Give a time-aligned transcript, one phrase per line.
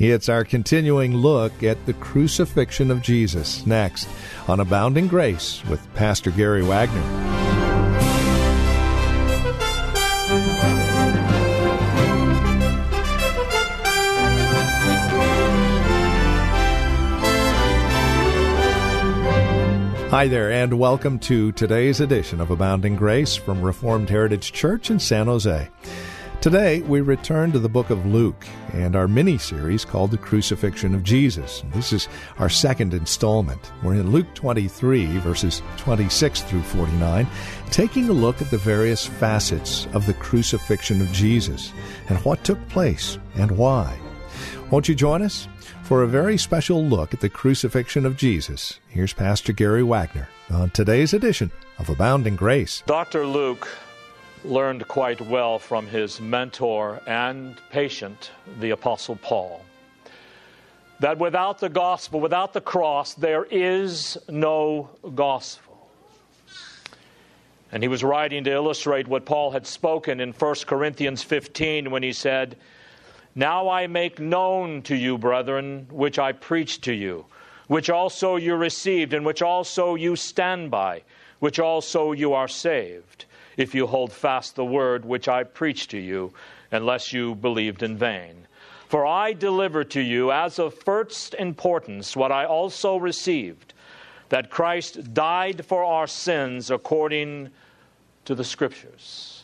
[0.00, 4.08] It's our continuing look at the crucifixion of Jesus next
[4.46, 7.02] on Abounding Grace with Pastor Gary Wagner.
[20.10, 25.00] Hi there, and welcome to today's edition of Abounding Grace from Reformed Heritage Church in
[25.00, 25.68] San Jose.
[26.40, 30.94] Today, we return to the book of Luke and our mini series called The Crucifixion
[30.94, 31.64] of Jesus.
[31.74, 33.72] This is our second installment.
[33.82, 37.26] We're in Luke 23, verses 26 through 49,
[37.72, 41.72] taking a look at the various facets of the crucifixion of Jesus
[42.08, 43.98] and what took place and why.
[44.70, 45.48] Won't you join us?
[45.82, 50.70] For a very special look at the crucifixion of Jesus, here's Pastor Gary Wagner on
[50.70, 52.84] today's edition of Abounding Grace.
[52.86, 53.26] Dr.
[53.26, 53.66] Luke
[54.44, 59.64] learned quite well from his mentor and patient, the Apostle Paul,
[61.00, 65.88] that without the gospel, without the cross, there is no gospel.
[67.70, 72.02] And he was writing to illustrate what Paul had spoken in 1 Corinthians 15 when
[72.02, 72.56] he said,
[73.34, 77.26] now I make known to you, brethren, which I preached to you,
[77.68, 81.02] which also you received, and which also you stand by,
[81.38, 83.26] which also you are saved,
[83.58, 86.32] if you hold fast the word which I preached to you,
[86.72, 88.46] unless you believed in vain.
[88.88, 93.74] For I delivered to you as of first importance what I also received,
[94.30, 97.50] that Christ died for our sins according
[98.24, 99.38] to the Scriptures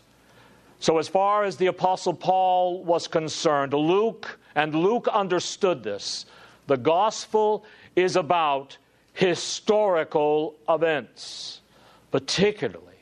[0.84, 6.26] so, as far as the Apostle Paul was concerned, Luke, and Luke understood this,
[6.66, 7.64] the gospel
[7.96, 8.76] is about
[9.14, 11.62] historical events,
[12.10, 12.93] particularly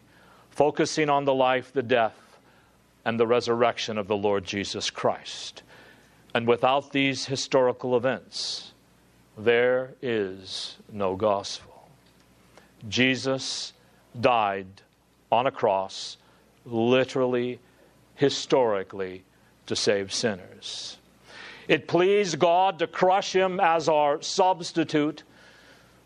[0.62, 2.38] focusing on the life, the death,
[3.04, 5.64] and the resurrection of the Lord Jesus Christ.
[6.36, 8.72] And without these historical events,
[9.36, 11.88] there is no gospel.
[12.88, 13.72] Jesus
[14.20, 14.68] died
[15.32, 16.16] on a cross,
[16.64, 17.58] literally
[18.14, 19.24] historically
[19.66, 20.96] to save sinners.
[21.66, 25.24] It pleased God to crush him as our substitute,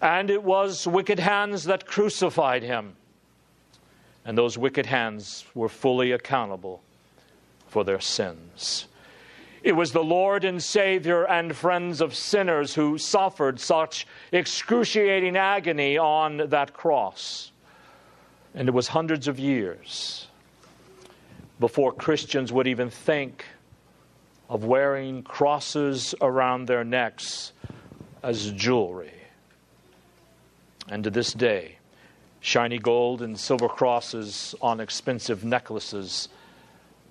[0.00, 2.96] and it was wicked hands that crucified him.
[4.26, 6.82] And those wicked hands were fully accountable
[7.68, 8.88] for their sins.
[9.62, 15.96] It was the Lord and Savior and friends of sinners who suffered such excruciating agony
[15.96, 17.52] on that cross.
[18.54, 20.26] And it was hundreds of years
[21.60, 23.44] before Christians would even think
[24.48, 27.52] of wearing crosses around their necks
[28.22, 29.12] as jewelry.
[30.88, 31.75] And to this day,
[32.46, 36.28] shiny gold and silver crosses on expensive necklaces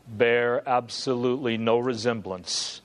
[0.07, 2.79] bear absolutely no resemblance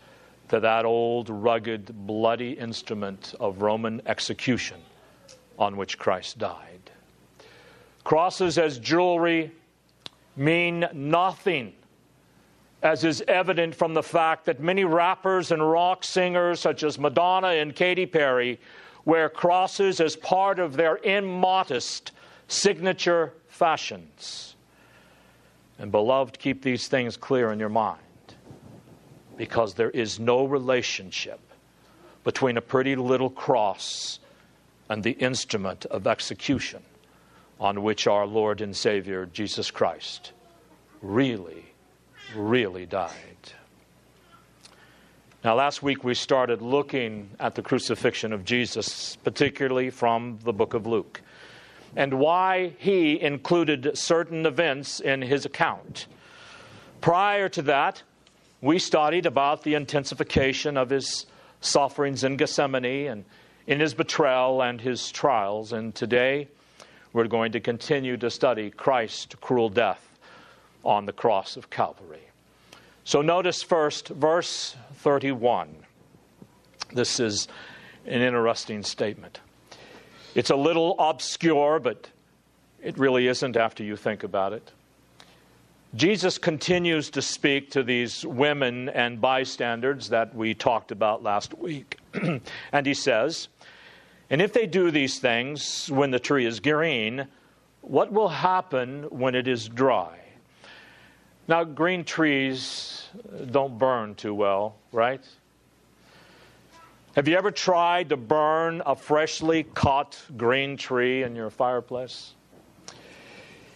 [0.48, 4.78] to that old, rugged, bloody instrument of Roman execution
[5.60, 6.90] on which Christ died.
[8.02, 9.52] Crosses as jewelry
[10.34, 11.72] mean nothing,
[12.82, 17.48] as is evident from the fact that many rappers and rock singers, such as Madonna
[17.48, 18.58] and Katy Perry,
[19.04, 22.10] wear crosses as part of their immodest
[22.50, 24.56] signature fashions.
[25.78, 28.00] And, beloved, keep these things clear in your mind
[29.36, 31.40] because there is no relationship
[32.24, 34.18] between a pretty little cross
[34.90, 36.82] and the instrument of execution
[37.58, 40.32] on which our Lord and Savior Jesus Christ
[41.00, 41.64] really,
[42.34, 43.12] really died.
[45.42, 50.74] Now, last week we started looking at the crucifixion of Jesus, particularly from the book
[50.74, 51.22] of Luke,
[51.96, 56.06] and why he included certain events in his account.
[57.00, 58.02] Prior to that,
[58.60, 61.26] we studied about the intensification of his
[61.60, 63.24] sufferings in Gethsemane and
[63.66, 65.72] in his betrayal and his trials.
[65.72, 66.48] And today,
[67.12, 70.06] we're going to continue to study Christ's cruel death
[70.84, 72.22] on the cross of Calvary.
[73.04, 75.74] So notice first verse 31.
[76.92, 77.48] This is
[78.06, 79.40] an interesting statement.
[80.34, 82.08] It's a little obscure, but
[82.82, 84.70] it really isn't after you think about it.
[85.94, 91.98] Jesus continues to speak to these women and bystanders that we talked about last week.
[92.72, 93.48] and he says,
[94.30, 97.26] And if they do these things when the tree is green,
[97.80, 100.16] what will happen when it is dry?
[101.48, 103.08] Now, green trees
[103.50, 105.24] don't burn too well, right?
[107.16, 112.34] Have you ever tried to burn a freshly cut green tree in your fireplace?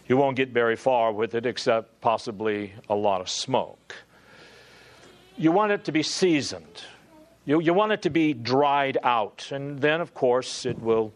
[0.06, 3.96] You won't get very far with it except possibly a lot of smoke.
[5.36, 6.84] You want it to be seasoned.
[7.44, 11.12] You, you want it to be dried out, and then, of course, it will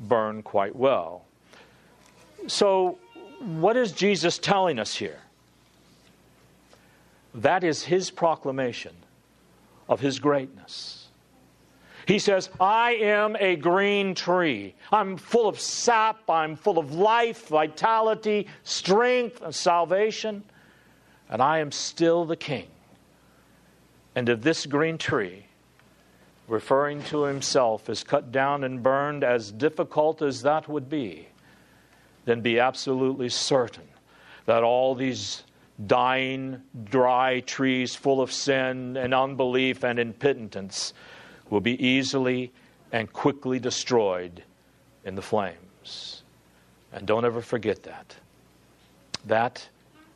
[0.00, 1.26] burn quite well.
[2.46, 2.98] So,
[3.38, 5.20] what is Jesus telling us here?
[7.34, 8.96] That is his proclamation
[9.90, 10.99] of his greatness.
[12.10, 14.74] He says, I am a green tree.
[14.90, 16.28] I'm full of sap.
[16.28, 20.42] I'm full of life, vitality, strength, and salvation.
[21.28, 22.66] And I am still the king.
[24.16, 25.46] And if this green tree,
[26.48, 31.28] referring to himself, is cut down and burned, as difficult as that would be,
[32.24, 33.86] then be absolutely certain
[34.46, 35.44] that all these
[35.86, 40.92] dying, dry trees full of sin and unbelief and impenitence
[41.50, 42.52] will be easily
[42.92, 44.42] and quickly destroyed
[45.04, 46.22] in the flames.
[46.92, 48.14] And don't ever forget that.
[49.26, 49.68] That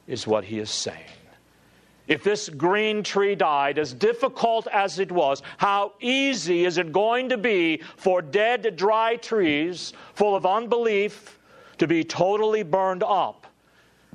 [0.06, 0.98] is what he is saying.
[2.06, 7.30] If this green tree died, as difficult as it was, how easy is it going
[7.30, 11.38] to be for dead, dry trees full of unbelief
[11.78, 13.46] to be totally burned up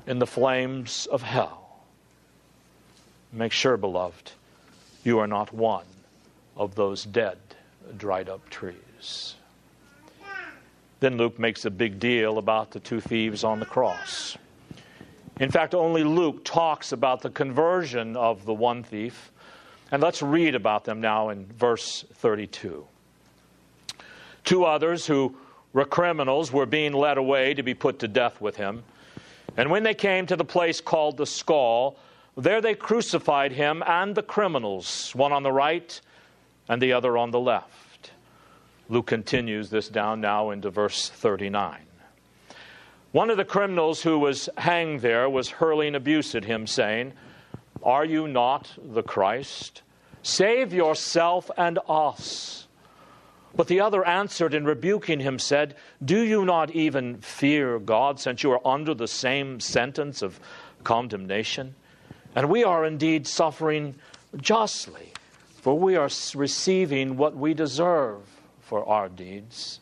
[0.05, 1.83] in the flames of hell?
[3.33, 4.31] Make sure, beloved,
[5.03, 5.85] you are not one
[6.59, 7.37] of those dead,
[7.97, 9.35] dried up trees.
[10.99, 14.37] Then Luke makes a big deal about the two thieves on the cross.
[15.39, 19.31] In fact, only Luke talks about the conversion of the one thief.
[19.91, 22.85] And let's read about them now in verse 32.
[24.43, 25.35] Two others who
[25.71, 28.83] were criminals were being led away to be put to death with him.
[29.55, 31.97] And when they came to the place called the skull,
[32.35, 35.99] there they crucified him and the criminals, one on the right
[36.69, 38.11] and the other on the left.
[38.87, 41.79] Luke continues this down now into verse 39.
[43.11, 47.13] One of the criminals who was hanged there was hurling abuse at him, saying,
[47.81, 49.81] Are you not the Christ?
[50.21, 52.67] Save yourself and us.
[53.55, 55.75] But the other answered and rebuking him said,
[56.05, 60.39] Do you not even fear God, since you are under the same sentence of
[60.83, 61.73] condemnation?
[62.35, 63.95] And we are indeed suffering
[64.37, 65.13] justly
[65.61, 68.21] for we are receiving what we deserve
[68.61, 69.79] for our deeds.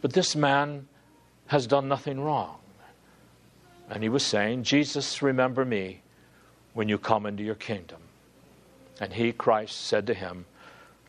[0.00, 0.88] But this man
[1.46, 2.58] has done nothing wrong.
[3.88, 6.02] And he was saying, Jesus, remember me
[6.74, 8.00] when you come into your kingdom.
[9.00, 10.44] And he, Christ, said to him,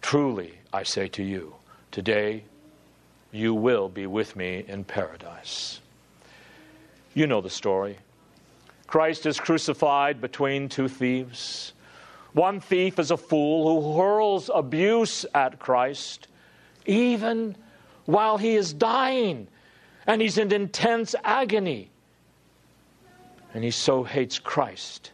[0.01, 1.55] Truly, I say to you,
[1.91, 2.43] today
[3.31, 5.79] you will be with me in paradise.
[7.13, 7.97] You know the story.
[8.87, 11.73] Christ is crucified between two thieves.
[12.33, 16.27] One thief is a fool who hurls abuse at Christ
[16.85, 17.55] even
[18.05, 19.47] while he is dying
[20.07, 21.91] and he's in intense agony.
[23.53, 25.11] And he so hates Christ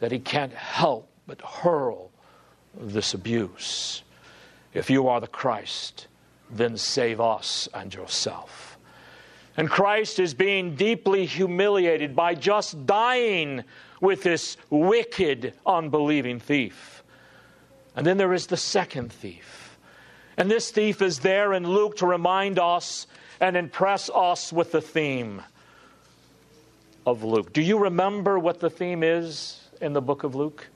[0.00, 2.10] that he can't help but hurl
[2.78, 4.02] this abuse.
[4.74, 6.06] If you are the Christ,
[6.50, 8.65] then save us and yourself.
[9.56, 13.64] And Christ is being deeply humiliated by just dying
[14.00, 17.02] with this wicked, unbelieving thief.
[17.94, 19.78] And then there is the second thief.
[20.36, 23.06] And this thief is there in Luke to remind us
[23.40, 25.42] and impress us with the theme
[27.06, 27.52] of Luke.
[27.52, 30.66] Do you remember what the theme is in the book of Luke?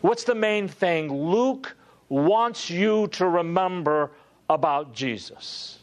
[0.00, 1.76] What's the main thing Luke
[2.08, 4.12] wants you to remember
[4.48, 5.78] about Jesus?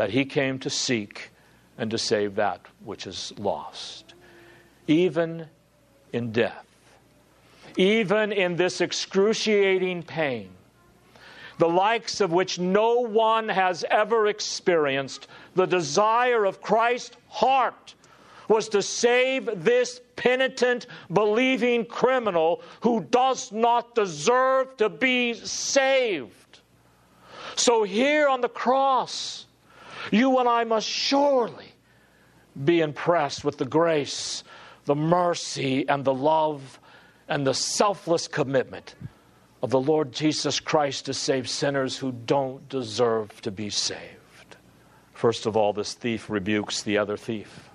[0.00, 1.28] That he came to seek
[1.76, 4.14] and to save that which is lost
[4.86, 5.46] even
[6.14, 6.64] in death,
[7.76, 10.48] even in this excruciating pain,
[11.58, 17.94] the likes of which no one has ever experienced, the desire of Christ's heart
[18.48, 26.60] was to save this penitent, believing criminal who does not deserve to be saved.
[27.54, 29.44] So, here on the cross,
[30.10, 31.72] you and I must surely
[32.64, 34.44] be impressed with the grace
[34.84, 36.80] the mercy and the love
[37.28, 38.94] and the selfless commitment
[39.62, 44.56] of the Lord Jesus Christ to save sinners who don't deserve to be saved.
[45.12, 47.70] First of all, this thief rebukes the other thief.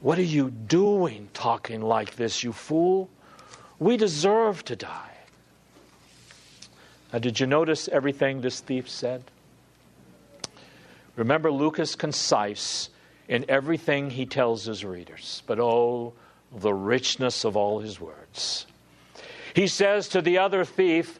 [0.00, 3.10] What are you doing talking like this, you fool?
[3.78, 5.10] We deserve to die.
[7.12, 9.24] Now, did you notice everything this thief said?
[11.16, 12.90] Remember, Luke is concise
[13.28, 16.12] in everything he tells his readers, but oh,
[16.52, 18.66] the richness of all his words.
[19.54, 21.18] He says to the other thief,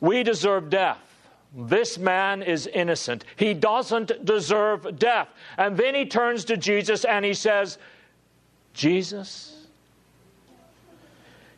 [0.00, 1.00] We deserve death.
[1.56, 3.24] This man is innocent.
[3.36, 5.28] He doesn't deserve death.
[5.56, 7.78] And then he turns to Jesus and he says,
[8.74, 9.66] Jesus,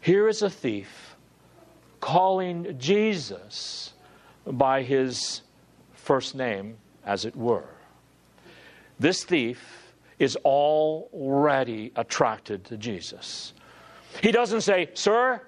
[0.00, 1.16] here is a thief
[2.00, 3.92] calling Jesus
[4.46, 5.42] by his
[5.94, 7.77] first name, as it were.
[8.98, 13.54] This thief is already attracted to Jesus.
[14.22, 15.42] He doesn't say, Sir.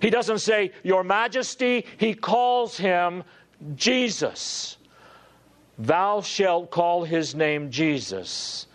[0.00, 1.84] He doesn't say, Your Majesty.
[1.96, 3.24] He calls him
[3.74, 4.76] Jesus.
[5.78, 8.66] Thou shalt call his name Jesus,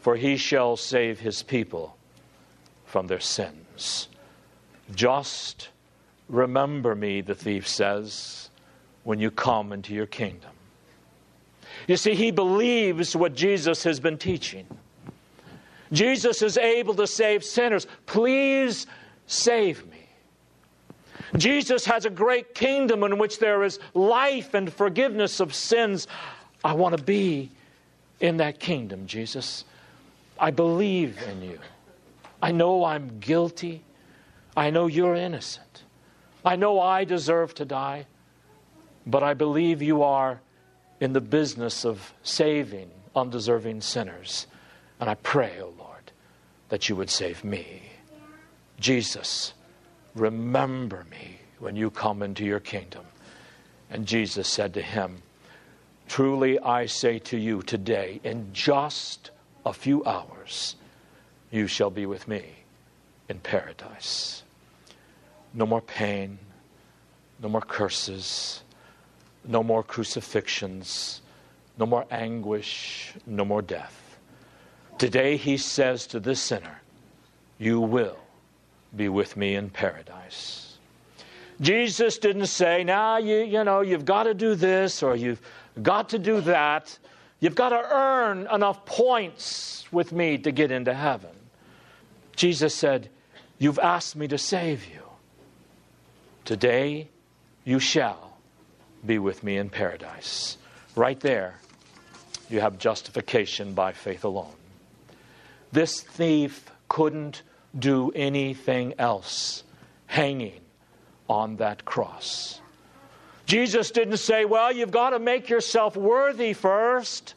[0.00, 1.96] for he shall save his people
[2.84, 4.08] from their sins.
[4.94, 5.68] Just
[6.28, 8.48] remember me, the thief says,
[9.04, 10.50] when you come into your kingdom.
[11.88, 14.66] You see, he believes what Jesus has been teaching.
[15.90, 17.86] Jesus is able to save sinners.
[18.04, 18.86] Please
[19.26, 19.96] save me.
[21.36, 26.06] Jesus has a great kingdom in which there is life and forgiveness of sins.
[26.62, 27.50] I want to be
[28.20, 29.64] in that kingdom, Jesus.
[30.38, 31.58] I believe in you.
[32.42, 33.82] I know I'm guilty.
[34.54, 35.84] I know you're innocent.
[36.44, 38.06] I know I deserve to die,
[39.06, 40.40] but I believe you are
[41.00, 44.46] in the business of saving undeserving sinners.
[45.00, 46.12] And I pray, O oh Lord,
[46.68, 47.82] that you would save me.
[48.80, 49.52] Jesus,
[50.14, 53.04] remember me when you come into your kingdom.
[53.90, 55.22] And Jesus said to him,
[56.06, 59.30] Truly I say to you today, in just
[59.66, 60.76] a few hours,
[61.50, 62.44] you shall be with me
[63.28, 64.42] in paradise.
[65.52, 66.38] No more pain,
[67.40, 68.62] no more curses
[69.46, 71.20] no more crucifixions,
[71.78, 74.18] no more anguish, no more death.
[74.98, 76.80] Today he says to this sinner,
[77.58, 78.18] You will
[78.94, 80.76] be with me in paradise.
[81.60, 85.40] Jesus didn't say, Now you, you know, you've got to do this or you've
[85.80, 86.98] got to do that.
[87.40, 91.30] You've got to earn enough points with me to get into heaven.
[92.34, 93.08] Jesus said,
[93.58, 95.02] You've asked me to save you.
[96.44, 97.08] Today
[97.64, 98.27] you shall
[99.04, 100.58] be with me in paradise.
[100.96, 101.58] Right there,
[102.50, 104.54] you have justification by faith alone.
[105.72, 107.42] This thief couldn't
[107.78, 109.64] do anything else
[110.06, 110.60] hanging
[111.28, 112.60] on that cross.
[113.46, 117.34] Jesus didn't say, Well, you've got to make yourself worthy first.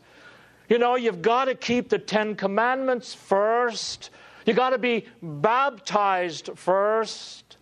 [0.70, 4.10] You know, you've got to keep the Ten Commandments first.
[4.46, 7.58] You've got to be baptized first.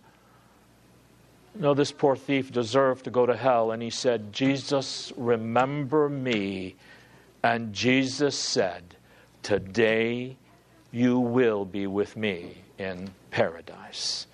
[1.54, 3.72] No, this poor thief deserved to go to hell.
[3.72, 6.76] And he said, Jesus, remember me.
[7.42, 8.82] And Jesus said,
[9.42, 10.36] Today
[10.92, 14.26] you will be with me in paradise.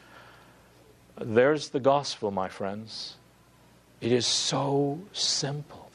[1.19, 3.17] There's the gospel, my friends.
[4.01, 5.91] It is so simple.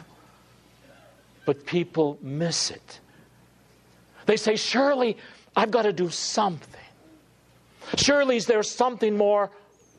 [1.46, 3.00] But people miss it.
[4.25, 5.18] They say, Surely
[5.56, 6.80] I've got to do something.
[7.98, 9.51] Surely there's something more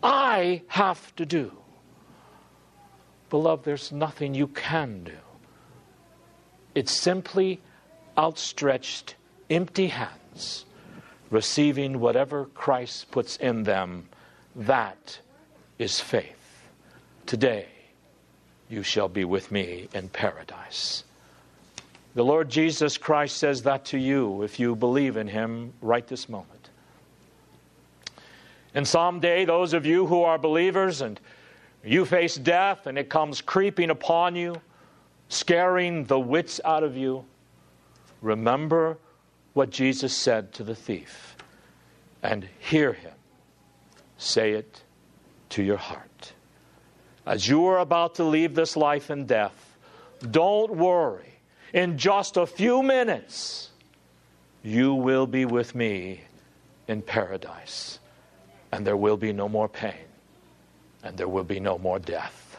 [0.03, 1.53] I have to do.
[3.31, 5.17] Beloved, there's nothing you can do.
[6.75, 7.61] It's simply
[8.19, 9.15] outstretched,
[9.49, 10.65] empty hands,
[11.31, 14.09] receiving whatever Christ puts in them.
[14.55, 15.19] That
[15.79, 16.69] is faith.
[17.27, 17.69] Today,
[18.69, 21.05] you shall be with me in paradise.
[22.15, 26.29] The Lord Jesus Christ says that to you if you believe in Him right this
[26.29, 26.62] moment.
[28.75, 31.21] And someday, those of you who are believers and
[31.85, 34.61] you face death and it comes creeping upon you,
[35.29, 37.25] scaring the wits out of you,
[38.21, 38.99] remember
[39.53, 41.37] what Jesus said to the thief
[42.23, 43.13] and hear him
[44.17, 44.83] say it
[45.51, 46.33] to your heart.
[47.27, 49.77] As you are about to leave this life and death,
[50.31, 51.35] don't worry.
[51.75, 53.71] In just a few minutes,
[54.63, 56.21] you will be with me
[56.87, 57.99] in paradise
[58.73, 60.07] and there will be no more pain,
[61.03, 62.59] and there will be no more death.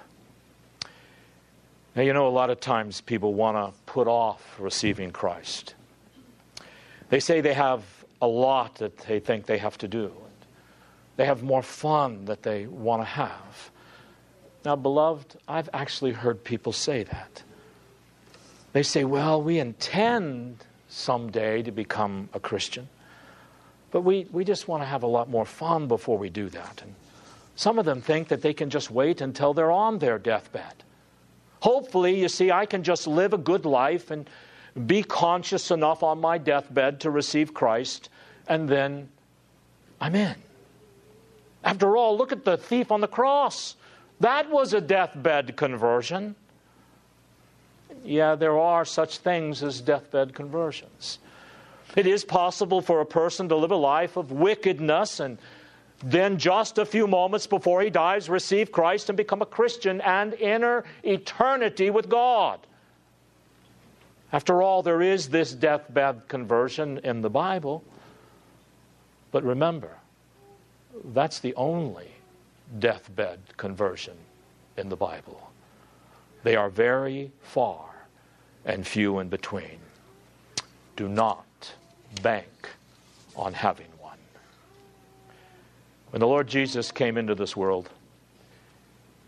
[1.96, 5.76] Now, you know, a lot of times people want to put off receiving Christ.
[7.10, 7.84] They say they have
[8.22, 10.12] a lot that they think they have to do.
[11.18, 13.72] They have more fun that they want to have.
[14.66, 17.44] Now, beloved, I've actually heard people say that.
[18.72, 22.88] They say, well, we intend someday to become a Christian.
[23.94, 26.82] But we, we just want to have a lot more fun before we do that.
[26.82, 26.96] And
[27.56, 30.84] some of them think that they can just wait until they're on their deathbed.
[31.60, 34.28] Hopefully, you see, I can just live a good life and
[34.88, 38.10] be conscious enough on my deathbed to receive Christ,
[38.48, 39.10] and then
[40.02, 40.36] I'm in.
[41.64, 43.76] After all, look at the thief on the cross.
[44.20, 46.36] That was a deathbed conversion.
[48.04, 51.20] Yeah, there are such things as deathbed conversions.
[51.96, 55.38] It is possible for a person to live a life of wickedness and
[56.06, 60.34] then, just a few moments before he dies, receive Christ and become a Christian and
[60.34, 62.60] enter eternity with God.
[64.34, 67.86] After all, there is this deathbed conversion in the Bible.
[69.32, 69.98] But remember,
[71.14, 72.12] that's the only
[72.80, 74.18] deathbed conversion
[74.76, 75.52] in the Bible.
[76.44, 78.08] They are very far
[78.66, 79.80] and few in between.
[80.98, 81.46] Do not
[82.22, 82.70] bank
[83.36, 84.18] on having one.
[86.12, 87.90] When the Lord Jesus came into this world,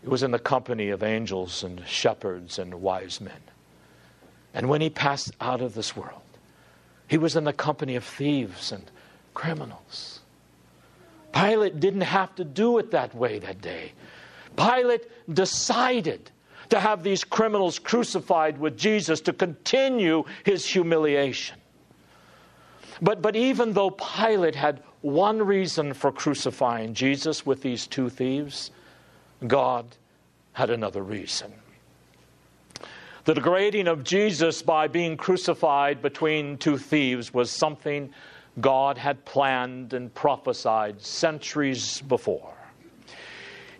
[0.02, 3.32] he was in the company of angels and shepherds and wise men.
[4.54, 6.22] And when he passed out of this world,
[7.08, 8.84] he was in the company of thieves and
[9.34, 10.20] criminals.
[11.32, 13.92] Pilate didn't have to do it that way that day.
[14.56, 15.02] Pilate
[15.32, 16.30] decided
[16.70, 21.58] to have these criminals crucified with Jesus to continue his humiliation.
[23.00, 28.70] But, but even though Pilate had one reason for crucifying Jesus with these two thieves,
[29.46, 29.86] God
[30.52, 31.52] had another reason.
[33.24, 38.12] The degrading of Jesus by being crucified between two thieves was something
[38.60, 42.54] God had planned and prophesied centuries before.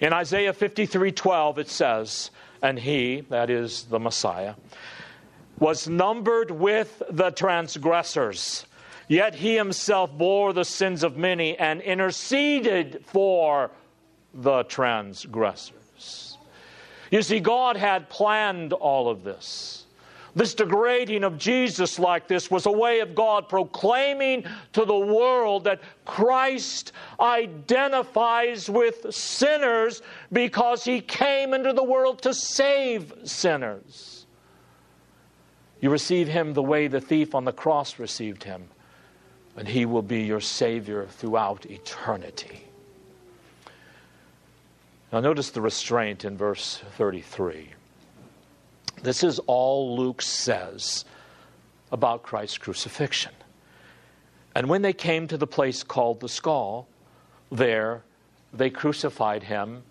[0.01, 2.31] In Isaiah 53:12 it says,
[2.61, 4.55] "And he, that is the Messiah,
[5.59, 8.67] was numbered with the transgressors,
[9.09, 13.71] yet he himself bore the sins of many and interceded for
[14.35, 16.39] the transgressors."
[17.11, 19.85] You see God had planned all of this.
[20.35, 25.65] This degrading of Jesus like this was a way of God proclaiming to the world
[25.65, 34.26] that Christ identifies with sinners because he came into the world to save sinners.
[35.80, 38.69] You receive him the way the thief on the cross received him,
[39.56, 42.62] and he will be your Savior throughout eternity.
[45.12, 47.71] Now, notice the restraint in verse 33.
[49.02, 51.04] This is all Luke says
[51.92, 53.32] about Christ's crucifixion.
[54.54, 56.88] And when they came to the place called the skull,
[57.52, 58.02] there
[58.52, 59.82] they crucified him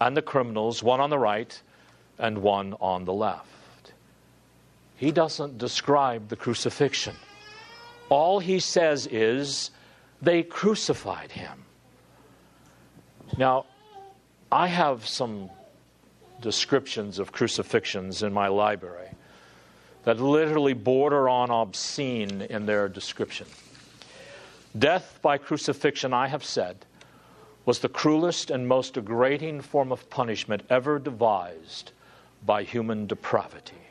[0.00, 1.60] and the criminals, one on the right
[2.18, 3.92] and one on the left.
[4.96, 7.16] He doesn't describe the crucifixion.
[8.14, 9.72] All he says is,
[10.22, 11.64] they crucified him.
[13.36, 13.66] Now,
[14.52, 15.50] I have some
[16.40, 19.08] descriptions of crucifixions in my library
[20.04, 23.48] that literally border on obscene in their description.
[24.78, 26.86] Death by crucifixion, I have said,
[27.66, 31.90] was the cruelest and most degrading form of punishment ever devised
[32.46, 33.83] by human depravity.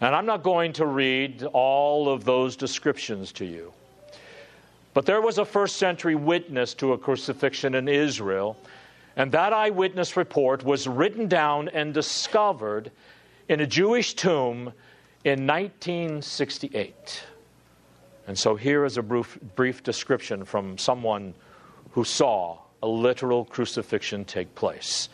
[0.00, 3.72] And I'm not going to read all of those descriptions to you.
[4.94, 8.56] But there was a first century witness to a crucifixion in Israel
[9.18, 12.92] and that eyewitness report was written down and discovered
[13.48, 14.72] in a Jewish tomb
[15.24, 17.24] in 1968.
[18.28, 21.34] And so here is a brief, brief description from someone
[21.90, 25.08] who saw a literal crucifixion take place.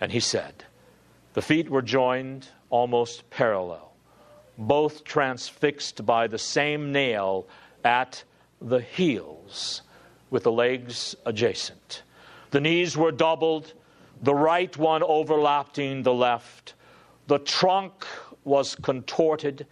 [0.00, 0.64] And he said,
[1.34, 3.85] The feet were joined almost parallel,
[4.58, 7.46] both transfixed by the same nail
[7.84, 8.22] at
[8.60, 9.82] the heels,
[10.30, 12.02] with the legs adjacent.
[12.50, 13.74] The knees were doubled,
[14.22, 16.74] the right one overlapping the left.
[17.26, 18.06] The trunk
[18.44, 19.66] was contorted.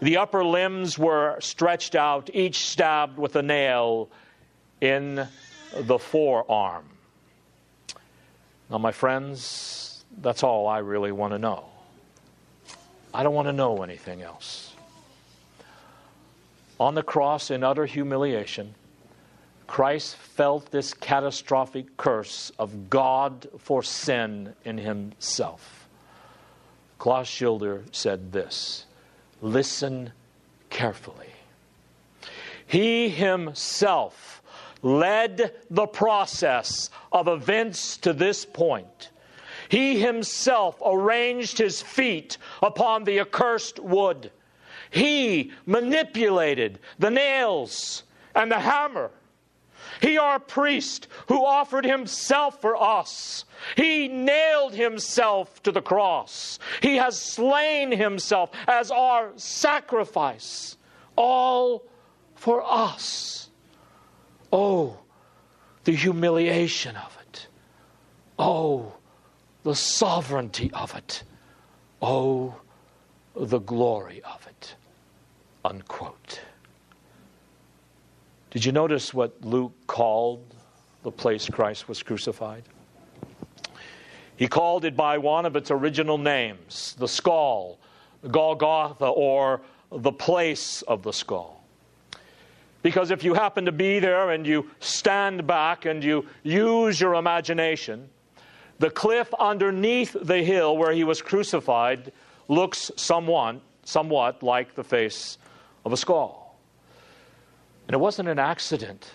[0.00, 4.08] The upper limbs were stretched out, each stabbed with a nail
[4.80, 5.28] in
[5.74, 6.84] the forearm.
[8.70, 11.71] Now, my friends, that's all I really want to know.
[13.14, 14.74] I don't want to know anything else.
[16.80, 18.74] On the cross, in utter humiliation,
[19.66, 25.88] Christ felt this catastrophic curse of God for sin in himself.
[26.98, 28.86] Klaus Schilder said this
[29.40, 30.12] Listen
[30.70, 31.30] carefully.
[32.66, 34.42] He himself
[34.82, 39.10] led the process of events to this point.
[39.72, 44.30] He himself arranged his feet upon the accursed wood.
[44.90, 48.02] He manipulated the nails
[48.34, 49.10] and the hammer
[50.02, 53.46] He, our priest, who offered himself for us.
[53.74, 56.58] He nailed himself to the cross.
[56.82, 60.76] He has slain himself as our sacrifice,
[61.16, 61.84] all
[62.34, 63.48] for us.
[64.52, 64.98] Oh,
[65.84, 67.46] the humiliation of it.
[68.38, 68.98] Oh,
[69.62, 71.22] the sovereignty of it.
[72.00, 72.54] Oh,
[73.34, 74.74] the glory of it.
[75.64, 76.40] Unquote.
[78.50, 80.44] Did you notice what Luke called
[81.02, 82.64] the place Christ was crucified?
[84.36, 87.78] He called it by one of its original names, the skull,
[88.28, 91.64] Golgotha, or the place of the skull.
[92.82, 97.14] Because if you happen to be there and you stand back and you use your
[97.14, 98.08] imagination,
[98.82, 102.10] the cliff underneath the hill where he was crucified
[102.48, 105.38] looks somewhat, somewhat like the face
[105.84, 106.58] of a skull.
[107.86, 109.08] And it wasn't an accident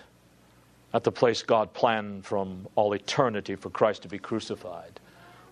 [0.94, 5.00] at the place God planned from all eternity for Christ to be crucified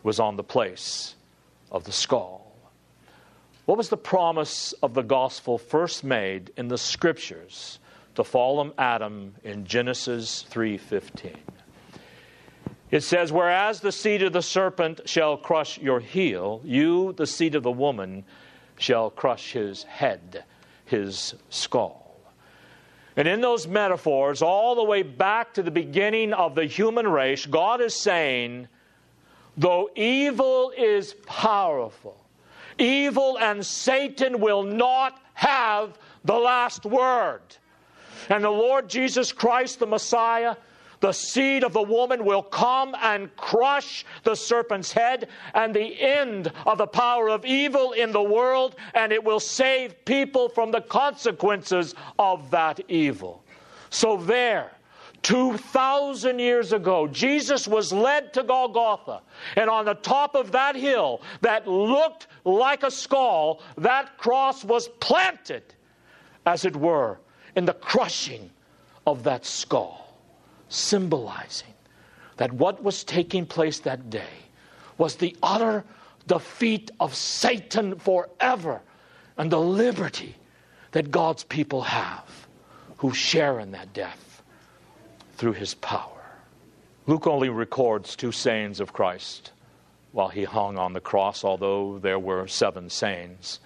[0.03, 1.15] was on the place
[1.71, 2.51] of the skull.
[3.67, 7.81] What was the promise of the gospel first made in the scriptures
[8.15, 11.56] to fallen Adam in Genesis 3:15?
[12.91, 17.55] It says, "Whereas the seed of the serpent shall crush your heel, you, the seed
[17.55, 18.25] of the woman,
[18.79, 20.45] shall crush his head,
[20.85, 22.17] his skull."
[23.17, 27.47] And in those metaphors, all the way back to the beginning of the human race,
[27.47, 28.69] God is saying,
[29.57, 32.23] though evil is powerful,
[32.79, 37.41] evil and Satan will not have the last word.
[38.29, 40.57] And the Lord Jesus Christ, the Messiah,
[41.01, 46.53] the seed of the woman will come and crush the serpent's head and the end
[46.67, 50.81] of the power of evil in the world, and it will save people from the
[50.81, 53.43] consequences of that evil.
[53.91, 54.73] So, there,
[55.23, 59.23] 2,000 years ago, Jesus was led to Golgotha,
[59.57, 64.89] and on the top of that hill that looked like a skull, that cross was
[65.01, 65.63] planted,
[66.45, 67.19] as it were,
[67.55, 68.51] in the crushing
[69.07, 70.06] of that skull
[70.69, 71.75] symbolizing
[72.37, 74.35] that what was taking place that day
[74.99, 75.85] was the utter
[76.27, 78.81] defeat of Satan forever
[79.37, 80.35] and the liberty
[80.93, 82.47] that God's people have
[82.99, 84.43] who share in that death
[85.37, 86.11] through his power.
[87.07, 89.53] Luke only records two sayings of Christ
[90.13, 93.61] while he hung on the cross, although there were seven sayings.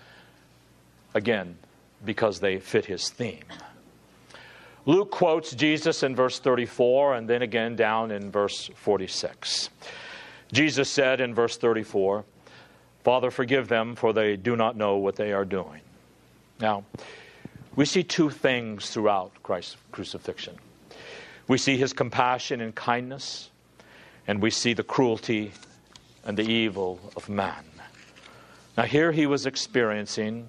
[1.15, 1.57] Again,
[2.05, 3.45] because they fit his theme.
[4.87, 9.71] Luke quotes Jesus in verse 34 and then again down in verse 46.
[10.53, 12.25] Jesus said in verse 34,
[13.05, 15.81] Father, forgive them, for they do not know what they are doing.
[16.61, 16.85] Now,
[17.77, 20.57] we see two things throughout Christ's crucifixion
[21.51, 23.51] we see his compassion and kindness,
[24.29, 25.51] and we see the cruelty
[26.25, 27.65] and the evil of man.
[28.79, 30.49] Now, here he was experiencing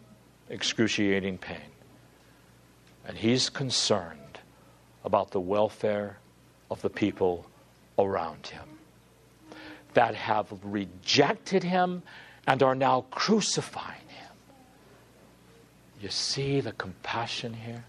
[0.52, 1.71] excruciating pain,
[3.08, 4.40] and he's concerned
[5.04, 6.18] about the welfare
[6.70, 7.46] of the people
[7.98, 8.68] around him
[9.94, 12.02] that have rejected him
[12.48, 14.36] and are now crucifying him.
[16.02, 17.84] You see the compassion here?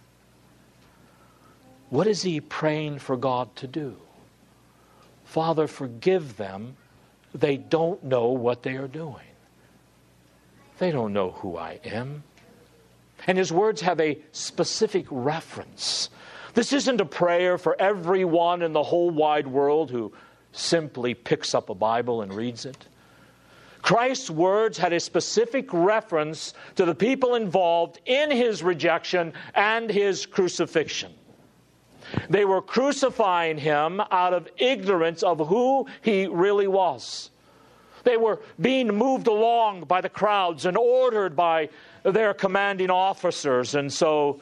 [1.91, 3.97] What is he praying for God to do?
[5.25, 6.77] Father, forgive them.
[7.35, 9.33] They don't know what they are doing.
[10.79, 12.25] They don't know who I am.
[13.27, 16.11] And his words have a specific reference
[16.55, 20.13] this isn't a prayer for everyone in the whole wide world who
[20.53, 22.89] simply picks up a Bible and reads it.
[23.81, 30.27] Christ's words had a specific reference to the people involved in his rejection and his
[30.27, 31.13] crucifixion.
[32.29, 37.31] They were crucifying him out of ignorance of who he really was.
[38.05, 41.71] They were being moved along by the crowds and ordered by
[42.05, 43.75] their commanding officers.
[43.75, 44.41] And so,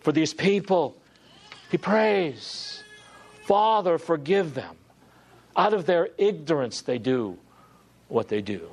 [0.00, 0.96] for these people,
[1.70, 2.82] he prays,
[3.44, 4.76] Father, forgive them.
[5.56, 7.38] Out of their ignorance, they do
[8.08, 8.68] what they do.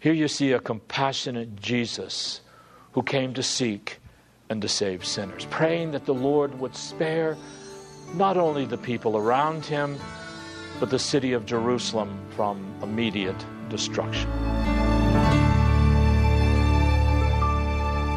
[0.00, 2.40] Here you see a compassionate Jesus
[2.92, 3.98] who came to seek
[4.50, 7.36] and to save sinners, praying that the Lord would spare
[8.14, 9.96] not only the people around him,
[10.78, 14.28] but the city of Jerusalem from immediate destruction.